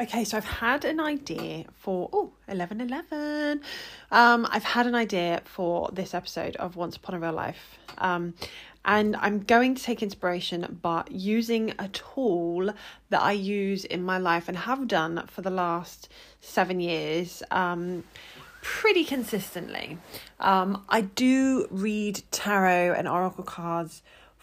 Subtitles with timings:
[0.00, 3.60] Okay, so I've had an idea for oh 11 11.
[4.10, 7.78] Um, I've had an idea for this episode of Once Upon a Real Life.
[7.98, 8.32] Um,
[8.82, 12.72] and I'm going to take inspiration by using a tool
[13.10, 16.08] that I use in my life and have done for the last
[16.40, 18.04] seven years um,
[18.62, 19.98] pretty consistently.
[20.38, 24.00] Um, I do read tarot and oracle cards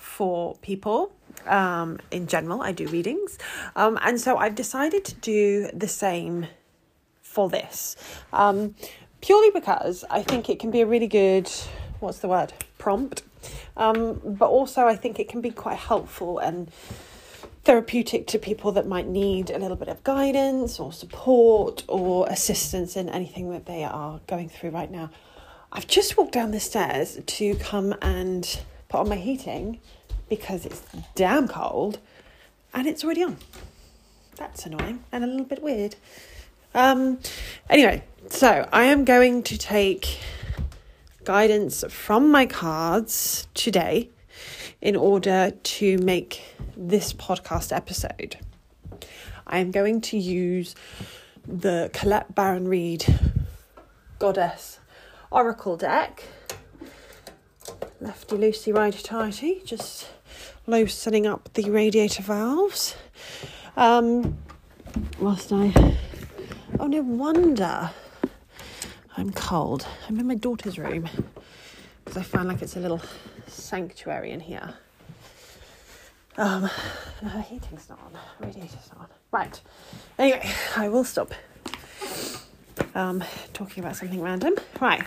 [0.08, 1.12] for people
[1.46, 2.62] um, in general.
[2.62, 3.38] I do readings.
[3.76, 6.48] Um, and so I've decided to do the same
[7.22, 7.96] for this.
[8.34, 8.74] Um,
[9.22, 11.50] purely because I think it can be a really good,
[12.00, 13.22] what's the word, prompt.
[13.76, 16.72] Um, but also, I think it can be quite helpful and
[17.64, 22.96] therapeutic to people that might need a little bit of guidance or support or assistance
[22.96, 25.12] in anything that they are going through right now.
[25.72, 29.80] I've just walked down the stairs to come and put on my heating
[30.30, 30.82] because it's
[31.16, 32.00] damn cold
[32.74, 33.38] and it's already on.
[34.36, 35.96] That's annoying and a little bit weird.
[36.74, 37.20] Um,
[37.70, 40.20] anyway, so I am going to take
[41.24, 44.10] guidance from my cards today
[44.80, 46.42] in order to make
[46.76, 48.38] this podcast episode.
[49.46, 50.76] I am going to use
[51.48, 53.06] the Colette Baron Reid
[54.20, 54.80] Goddess
[55.32, 56.24] Oracle deck.
[58.00, 60.08] Lefty loosey, righty tighty, just
[60.68, 62.96] loosening up the radiator valves.
[63.76, 64.38] Um,
[65.20, 65.96] whilst I.
[66.80, 67.90] Oh, no wonder
[69.18, 69.88] I'm cold.
[70.08, 71.10] I'm in my daughter's room
[72.06, 73.02] because I find like it's a little
[73.48, 74.76] sanctuary in here.
[76.38, 76.70] Um,
[77.24, 79.08] no, the heating's not on, radiator's not on.
[79.32, 79.60] Right.
[80.20, 81.34] Anyway, I will stop
[82.94, 84.54] um, talking about something random.
[84.80, 85.04] Right.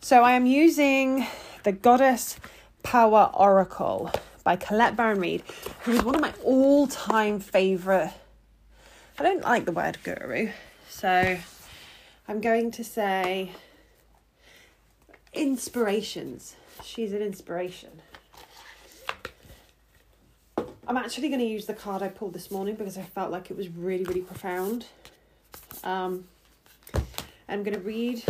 [0.00, 1.26] So I am using
[1.64, 2.36] the Goddess
[2.82, 4.10] Power Oracle
[4.44, 5.42] by Colette Baron Reid,
[5.82, 8.12] who is one of my all time favourite.
[9.18, 10.50] I don't like the word guru,
[10.90, 11.38] so
[12.28, 13.52] I'm going to say
[15.32, 16.54] inspirations.
[16.82, 18.02] She's an inspiration.
[20.86, 23.50] I'm actually going to use the card I pulled this morning because I felt like
[23.50, 24.84] it was really, really profound.
[25.82, 26.24] Um,
[27.48, 28.22] I'm going to read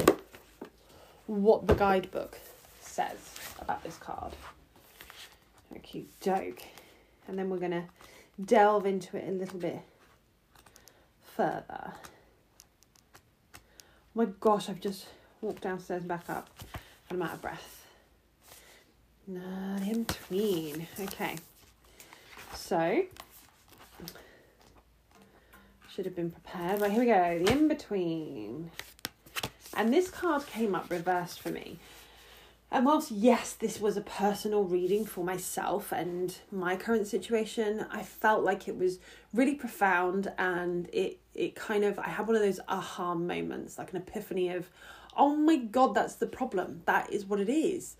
[1.26, 2.38] what the guidebook
[2.94, 4.32] says about this card.
[5.75, 6.62] A cute doke.
[7.27, 7.84] And then we're going to
[8.43, 9.81] delve into it a little bit
[11.37, 11.94] further.
[13.56, 13.60] Oh
[14.15, 15.06] my gosh, I've just
[15.41, 16.49] walked downstairs and back up
[17.10, 17.84] and I'm out of breath.
[19.27, 20.87] Not in between.
[21.00, 21.37] Okay.
[22.54, 23.03] So,
[25.93, 26.81] should have been prepared.
[26.81, 27.44] Right, here we go.
[27.44, 28.71] The in between.
[29.77, 31.78] And this card came up reversed for me.
[32.74, 38.02] And whilst, yes, this was a personal reading for myself and my current situation, I
[38.02, 38.98] felt like it was
[39.32, 43.92] really profound and it, it kind of, I had one of those aha moments, like
[43.92, 44.70] an epiphany of,
[45.16, 46.82] oh my God, that's the problem.
[46.86, 47.94] That is what it is.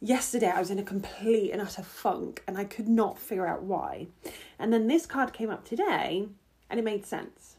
[0.00, 3.64] Yesterday, I was in a complete and utter funk and I could not figure out
[3.64, 4.06] why.
[4.58, 6.28] And then this card came up today
[6.70, 7.56] and it made sense.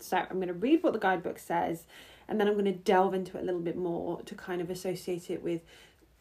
[0.00, 1.84] So I'm going to read what the guidebook says
[2.28, 4.68] and then I'm going to delve into it a little bit more to kind of
[4.68, 5.62] associate it with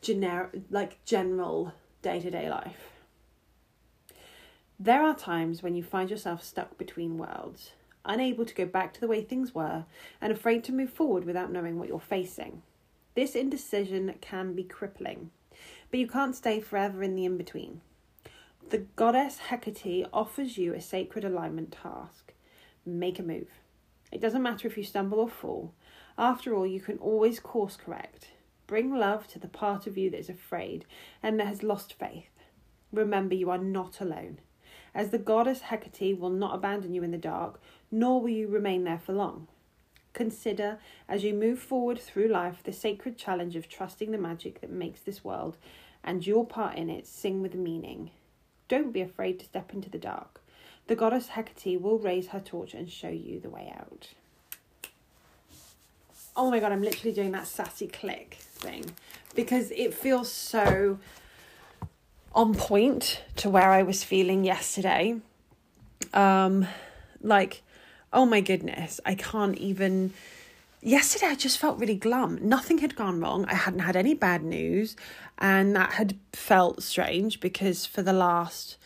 [0.01, 2.91] generic, like general day to day life.
[4.79, 7.71] There are times when you find yourself stuck between worlds,
[8.05, 9.85] unable to go back to the way things were,
[10.21, 12.61] and afraid to move forward without knowing what you're facing.
[13.15, 15.31] This indecision can be crippling,
[15.89, 17.81] but you can't stay forever in the in between.
[18.69, 22.33] The goddess Hecate offers you a sacred alignment task
[22.85, 23.47] make a move.
[24.11, 25.73] It doesn't matter if you stumble or fall.
[26.17, 28.27] After all, you can always course correct.
[28.67, 30.85] Bring love to the part of you that is afraid
[31.23, 32.29] and that has lost faith.
[32.91, 34.39] Remember, you are not alone,
[34.93, 38.83] as the goddess Hecate will not abandon you in the dark, nor will you remain
[38.83, 39.47] there for long.
[40.11, 44.71] Consider, as you move forward through life, the sacred challenge of trusting the magic that
[44.71, 45.55] makes this world
[46.03, 48.11] and your part in it sing with meaning.
[48.67, 50.41] Don't be afraid to step into the dark.
[50.87, 54.09] The goddess Hecate will raise her torch and show you the way out.
[56.35, 58.85] Oh my god, I'm literally doing that sassy click thing
[59.35, 60.99] because it feels so
[62.33, 65.19] on point to where I was feeling yesterday.
[66.13, 66.67] Um
[67.21, 67.63] like
[68.13, 70.13] oh my goodness, I can't even
[70.81, 72.39] yesterday I just felt really glum.
[72.41, 73.45] Nothing had gone wrong.
[73.45, 74.95] I hadn't had any bad news
[75.37, 78.77] and that had felt strange because for the last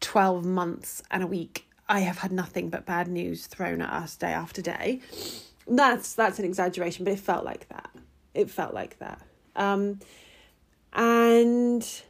[0.00, 4.16] 12 months and a week I have had nothing but bad news thrown at us
[4.16, 5.00] day after day
[5.66, 7.90] that's that's an exaggeration, but it felt like that.
[8.34, 9.22] It felt like that.
[9.56, 10.00] Um,
[10.92, 12.02] and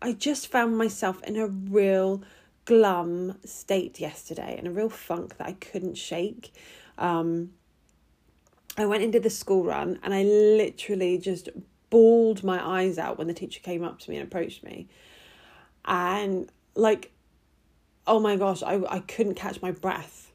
[0.00, 2.22] I just found myself in a real
[2.64, 6.52] glum state yesterday in a real funk that I couldn't shake.
[6.98, 7.50] Um,
[8.76, 11.48] I went into the school run and I literally just
[11.90, 14.88] bawled my eyes out when the teacher came up to me and approached me.
[15.84, 17.12] And like,
[18.06, 20.32] oh my gosh, I, I couldn't catch my breath.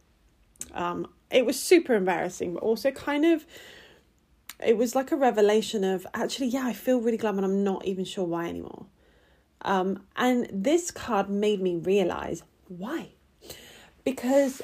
[0.73, 3.45] Um, it was super embarrassing, but also kind of,
[4.63, 7.85] it was like a revelation of actually, yeah, I feel really glum and I'm not
[7.85, 8.85] even sure why anymore.
[9.61, 13.09] Um, and this card made me realize why.
[14.03, 14.61] Because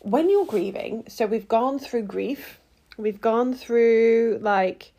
[0.00, 2.60] when you're grieving, so we've gone through grief,
[2.96, 4.92] we've gone through like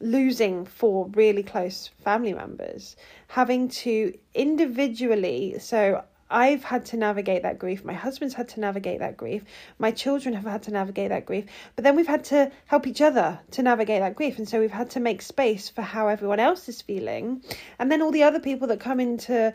[0.00, 2.96] losing four really close family members,
[3.28, 7.84] having to individually, so I've had to navigate that grief.
[7.84, 9.44] My husband's had to navigate that grief.
[9.78, 11.44] My children have had to navigate that grief.
[11.76, 14.38] But then we've had to help each other to navigate that grief.
[14.38, 17.42] And so we've had to make space for how everyone else is feeling.
[17.78, 19.54] And then all the other people that come into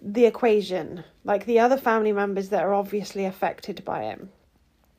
[0.00, 4.20] the equation, like the other family members that are obviously affected by it,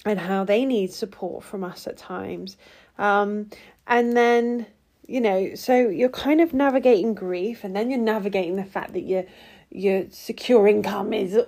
[0.06, 2.57] and how they need support from us at times.
[2.98, 3.50] Um,
[3.88, 4.68] and then,
[5.07, 9.01] you know, so you're kind of navigating grief, and then you're navigating the fact that
[9.01, 9.25] you're
[9.71, 11.39] your secure income is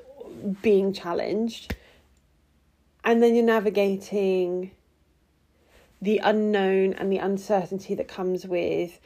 [0.62, 1.76] being challenged
[3.04, 4.72] and then you're navigating
[6.02, 9.00] the unknown and the uncertainty that comes with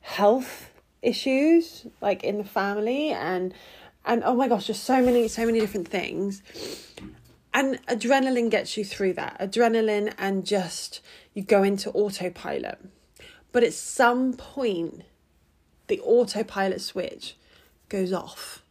[0.00, 0.70] health
[1.02, 3.54] issues like in the family and
[4.04, 6.42] and oh my gosh just so many so many different things.
[7.52, 9.38] And adrenaline gets you through that.
[9.38, 11.00] Adrenaline and just
[11.34, 12.78] you go into autopilot.
[13.52, 15.02] But at some point
[15.86, 17.36] the autopilot switch
[17.88, 18.63] goes off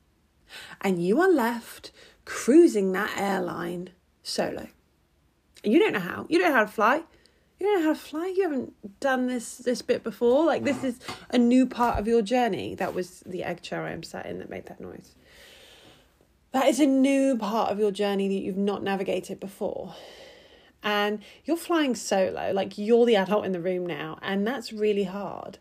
[0.82, 1.92] and you are left
[2.26, 3.90] cruising that airline
[4.22, 4.68] solo.
[5.64, 6.26] And you don't know how.
[6.30, 7.04] You don't know how to fly.
[7.60, 8.34] You don't know how to fly.
[8.36, 10.46] You haven't done this this bit before.
[10.46, 12.76] Like this is a new part of your journey.
[12.76, 15.16] That was the egg chair I am sat in that made that noise.
[16.52, 19.96] That is a new part of your journey that you've not navigated before.
[20.84, 25.06] And you're flying solo, like you're the adult in the room now, and that's really
[25.06, 25.58] hard.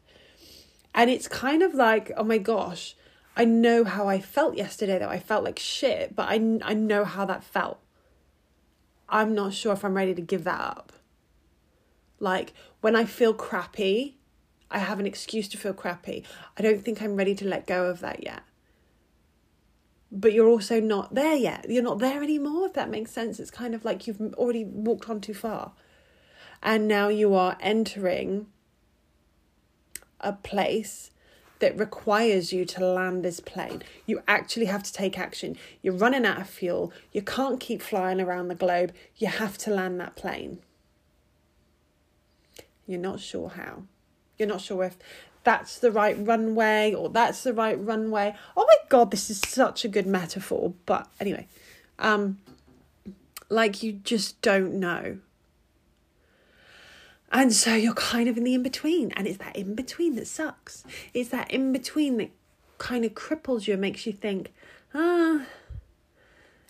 [0.95, 2.97] And it's kind of like, oh my gosh,
[3.37, 5.09] I know how I felt yesterday though.
[5.09, 7.81] I felt like shit, but I, I know how that felt.
[9.09, 10.93] I'm not sure if I'm ready to give that up.
[12.19, 14.19] Like when I feel crappy,
[14.71, 16.25] I have an excuse to feel crappy.
[16.57, 18.43] I don't think I'm ready to let go of that yet.
[20.11, 21.67] But you're also not there yet.
[21.69, 23.41] You're not there anymore, if that makes sense.
[23.41, 25.73] It's kind of like you've already walked on too far.
[26.63, 28.47] And now you are entering
[30.21, 31.12] a place
[31.63, 33.85] that requires you to land this plane.
[34.05, 35.57] You actually have to take action.
[35.81, 36.93] You're running out of fuel.
[37.13, 38.93] You can't keep flying around the globe.
[39.17, 40.59] You have to land that plane.
[42.85, 43.85] You're not sure how.
[44.37, 44.97] You're not sure if
[45.45, 48.35] that's the right runway or that's the right runway.
[48.57, 50.75] Oh my god, this is such a good metaphor.
[50.85, 51.47] But anyway,
[52.01, 52.39] um
[53.49, 55.19] like you just don't know.
[57.33, 59.11] And so you're kind of in the in between.
[59.13, 60.85] And it's that in between that sucks.
[61.15, 62.31] It's that in between that
[62.79, 64.53] kind of cripples you and makes you think,
[64.95, 65.47] ah,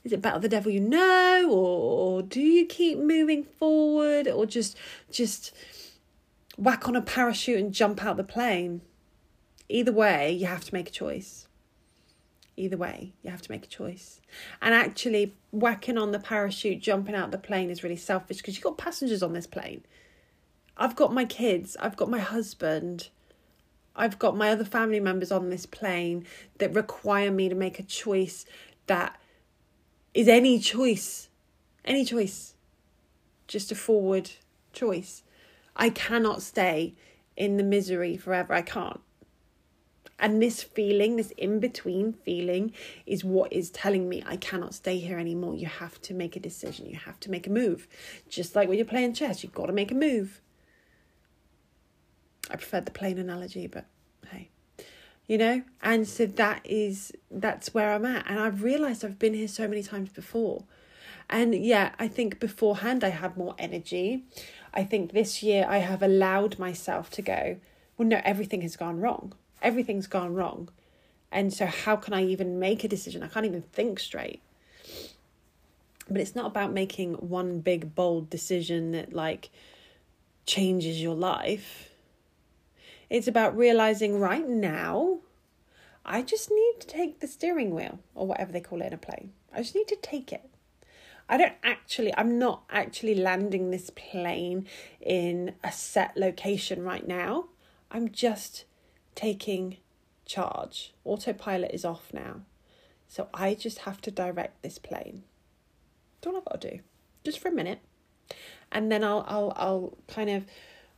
[0.05, 1.49] is it better the devil you know?
[1.51, 4.29] Or, or do you keep moving forward?
[4.29, 4.77] Or just
[5.11, 5.53] just
[6.57, 8.83] whack on a parachute and jump out the plane?
[9.69, 11.49] Either way, you have to make a choice.
[12.57, 14.21] Either way, you have to make a choice.
[14.61, 18.65] And actually, whacking on the parachute, jumping out the plane is really selfish because you've
[18.65, 19.83] got passengers on this plane.
[20.77, 23.09] I've got my kids, I've got my husband,
[23.95, 26.27] I've got my other family members on this plane
[26.59, 28.47] that require me to make a choice
[28.87, 29.21] that
[30.15, 31.29] is any choice,
[31.85, 32.55] any choice,
[33.47, 34.31] just a forward
[34.73, 35.23] choice.
[35.77, 36.95] I cannot stay
[37.37, 38.55] in the misery forever.
[38.55, 39.01] I can't.
[40.19, 42.73] And this feeling, this in between feeling,
[43.07, 45.57] is what is telling me I cannot stay here anymore.
[45.57, 46.87] You have to make a decision.
[46.87, 47.89] You have to make a move.
[48.29, 50.41] Just like when you're playing chess, you've got to make a move.
[52.51, 53.87] I preferred the plane analogy, but
[54.31, 54.49] hey,
[55.27, 55.63] you know.
[55.83, 59.69] And so that is that's where I'm at, and I've realised I've been here so
[59.69, 60.65] many times before,
[61.31, 64.25] and yeah, I think beforehand I had more energy.
[64.75, 67.59] I think this year I have allowed myself to go.
[67.97, 69.35] Well, no, everything has gone wrong.
[69.61, 70.69] Everything's gone wrong,
[71.31, 73.23] and so how can I even make a decision?
[73.23, 74.41] I can't even think straight.
[76.11, 79.51] But it's not about making one big bold decision that like
[80.45, 81.92] changes your life
[83.13, 85.19] it's about realizing right now,
[86.05, 88.99] I just need to take the steering wheel or whatever they call it in a
[88.99, 89.33] plane.
[89.53, 90.49] I just need to take it.
[91.29, 94.67] I don't actually, I'm not actually landing this plane
[94.99, 97.49] in a set location right now.
[97.91, 98.65] I'm just
[99.15, 99.77] taking
[100.25, 100.95] charge.
[101.05, 102.41] Autopilot is off now.
[103.09, 105.25] So I just have to direct this plane.
[106.21, 106.79] That's all I've got to do,
[107.25, 107.81] just for a minute.
[108.73, 110.47] And then I'll, I'll, I'll kind of,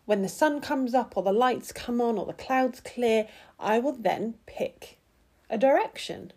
[0.06, 3.78] when the sun comes up or the lights come on or the clouds clear, I
[3.78, 4.98] will then pick
[5.48, 6.32] a direction.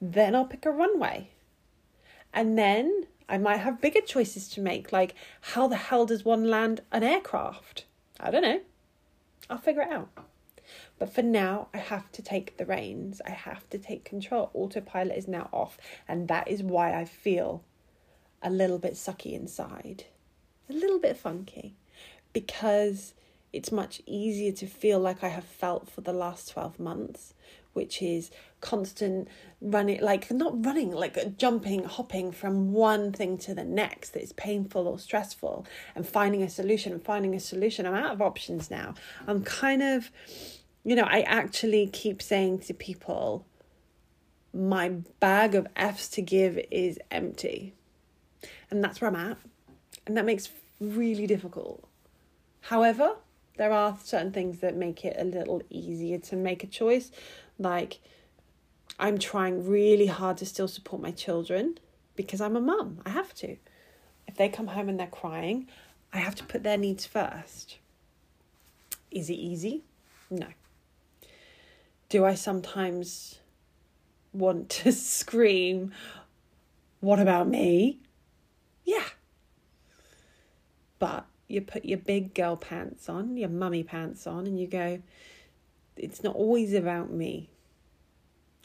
[0.00, 1.30] Then I'll pick a runway.
[2.32, 6.44] And then I might have bigger choices to make, like how the hell does one
[6.44, 7.86] land an aircraft?
[8.20, 8.60] I don't know.
[9.50, 10.10] I'll figure it out.
[10.98, 13.20] But for now, I have to take the reins.
[13.26, 14.50] I have to take control.
[14.54, 15.76] Autopilot is now off.
[16.06, 17.64] And that is why I feel
[18.42, 20.04] a little bit sucky inside,
[20.70, 21.74] a little bit funky,
[22.32, 23.14] because
[23.52, 27.34] it's much easier to feel like I have felt for the last 12 months,
[27.74, 29.28] which is constant
[29.60, 34.22] running, like not running, like uh, jumping, hopping from one thing to the next that
[34.22, 37.86] is painful or stressful and finding a solution and finding a solution.
[37.86, 38.94] I'm out of options now.
[39.26, 40.10] I'm kind of,
[40.84, 43.44] you know, I actually keep saying to people,
[44.54, 47.74] my bag of F's to give is empty.
[48.70, 49.38] And that's where I'm at.
[50.06, 50.48] And that makes
[50.80, 51.86] really difficult.
[52.62, 53.16] However,
[53.56, 57.10] there are certain things that make it a little easier to make a choice.
[57.58, 58.00] Like,
[58.98, 61.78] I'm trying really hard to still support my children
[62.16, 63.00] because I'm a mum.
[63.04, 63.56] I have to.
[64.26, 65.68] If they come home and they're crying,
[66.12, 67.78] I have to put their needs first.
[69.10, 69.82] Is it easy?
[70.30, 70.46] No.
[72.08, 73.40] Do I sometimes
[74.32, 75.92] want to scream,
[77.00, 77.98] What about me?
[78.84, 79.04] Yeah.
[80.98, 85.00] But you put your big girl pants on, your mummy pants on, and you go,
[85.96, 87.50] it's not always about me.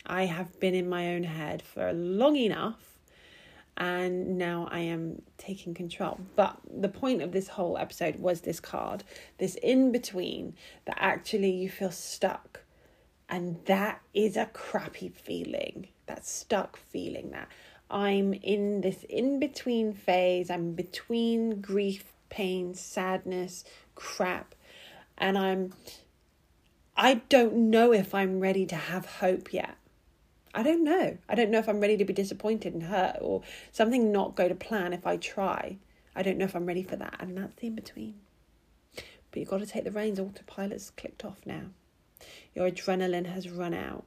[0.06, 2.98] I have been in my own head for long enough
[3.76, 6.20] and now I am taking control.
[6.36, 9.04] But the point of this whole episode was this card,
[9.38, 12.62] this in between that actually you feel stuck.
[13.30, 17.50] And that is a crappy feeling, that stuck feeling that
[17.90, 20.50] I'm in this in between phase.
[20.50, 23.64] I'm between grief, pain, sadness,
[23.96, 24.56] crap.
[25.18, 25.74] And I'm,
[26.96, 29.78] I don't know if I'm ready to have hope yet.
[30.54, 31.18] I don't know.
[31.30, 34.48] I don't know if I'm ready to be disappointed and hurt or something not go
[34.48, 35.78] to plan if I try.
[36.16, 37.18] I don't know if I'm ready for that.
[37.20, 38.16] And that's the in between.
[38.96, 40.20] But you've got to take the reins.
[40.20, 41.66] Autopilot's clicked off now.
[42.56, 44.06] Your adrenaline has run out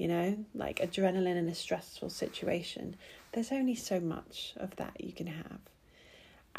[0.00, 2.96] you know, like adrenaline in a stressful situation,
[3.32, 5.58] there's only so much of that you can have.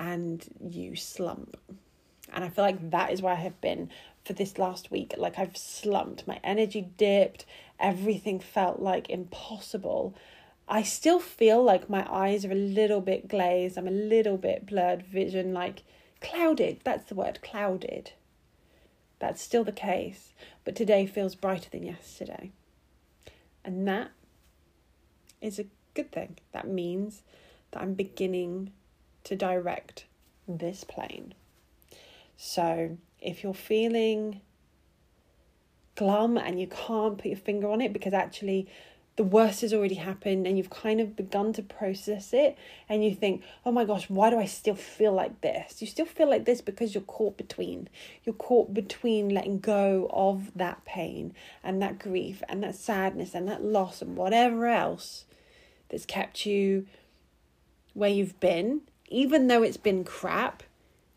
[0.01, 1.58] And you slump.
[2.34, 3.89] And I feel like that is where I have been
[4.25, 5.13] for this last week.
[5.15, 7.46] Like I've slumped, my energy dipped,
[7.79, 10.15] everything felt like impossible.
[10.67, 14.65] I still feel like my eyes are a little bit glazed, I'm a little bit
[14.65, 15.84] blurred vision, like
[16.20, 16.79] clouded.
[16.84, 18.13] That's the word, clouded.
[19.20, 20.34] That's still the case,
[20.65, 22.51] but today feels brighter than yesterday.
[23.63, 24.10] And that
[25.41, 26.38] is a good thing.
[26.53, 27.22] That means
[27.70, 28.72] that I'm beginning
[29.24, 30.06] to direct
[30.48, 31.34] this plane.
[32.38, 34.42] So if you're feeling
[35.96, 38.68] glum and you can't put your finger on it because actually
[39.18, 43.13] the worst has already happened and you've kind of begun to process it and you
[43.13, 45.82] think, oh my gosh, why do I still feel like this?
[45.82, 47.90] You still feel like this because you're caught between.
[48.24, 53.48] You're caught between letting go of that pain and that grief and that sadness and
[53.48, 55.25] that loss and whatever else
[55.90, 56.88] that's kept you
[57.94, 58.82] where you've been.
[59.12, 60.63] Even though it's been crap,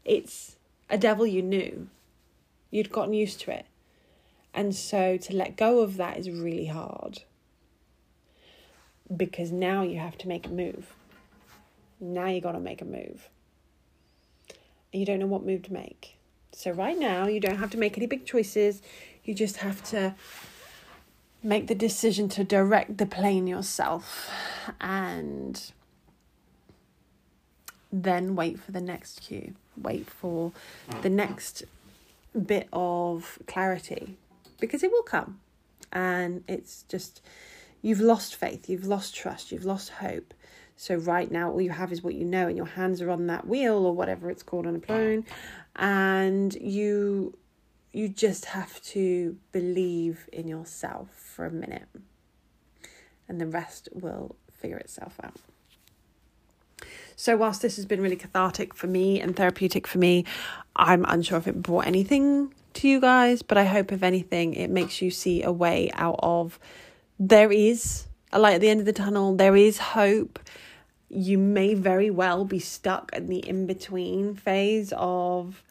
[0.05, 0.57] it's
[0.91, 1.89] a devil you knew.
[2.71, 3.67] You'd gotten used to it.
[4.53, 7.23] And so to let go of that is really hard
[9.17, 10.95] because now you have to make a move.
[12.01, 13.29] Now you got to make a move.
[14.93, 16.17] And you don't know what move to make.
[16.53, 18.81] So, right now, you don't have to make any big choices.
[19.25, 20.15] You just have to
[21.43, 24.31] make the decision to direct the plane yourself
[24.81, 25.73] and
[28.03, 29.55] then wait for the next cue.
[29.77, 30.53] Wait for
[31.03, 31.65] the next
[32.47, 34.17] bit of clarity
[34.59, 35.41] because it will come.
[35.93, 37.23] And it's just
[37.83, 40.35] you've lost faith, you've lost trust, you've lost hope.
[40.77, 43.29] So right now all you have is what you know and your hands are on
[43.29, 45.25] that wheel or whatever it's called on a plane
[45.77, 47.39] and you
[47.93, 51.87] you just have to believe in yourself for a minute.
[53.29, 55.37] And the rest will figure itself out.
[57.17, 60.25] So, whilst this has been really cathartic for me and therapeutic for me,
[60.77, 64.69] I'm unsure if it brought anything to you guys, but I hope, if anything, it
[64.69, 66.59] makes you see a way out of
[67.19, 70.39] there is a light at the end of the tunnel, there is hope.
[71.09, 75.63] You may very well be stuck in the in between phase of.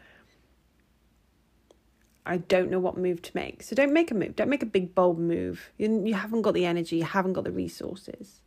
[2.26, 3.64] I don't know what move to make.
[3.64, 4.38] So don't make a move.
[4.38, 5.72] Don't make a big bold move.
[5.78, 8.40] You, you haven't got the energy, you haven't got the resources.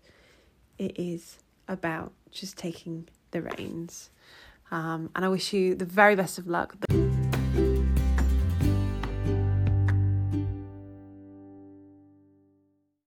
[0.78, 1.38] It is
[1.68, 4.10] about just taking the reins.
[4.70, 6.76] Um, and I wish you the very best of luck.